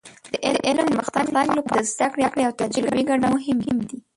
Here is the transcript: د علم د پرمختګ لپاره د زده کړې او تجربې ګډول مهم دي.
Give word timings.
د 0.31 0.33
علم 0.67 0.79
د 0.87 0.89
پرمختګ 0.89 1.25
لپاره 1.37 1.61
د 1.83 1.89
زده 1.91 2.07
کړې 2.13 2.43
او 2.47 2.53
تجربې 2.61 3.03
ګډول 3.09 3.31
مهم 3.35 3.77
دي. 3.89 3.97